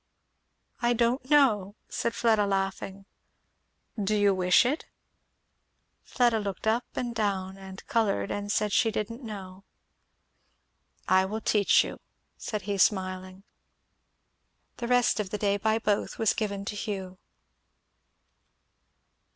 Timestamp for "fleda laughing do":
2.15-4.15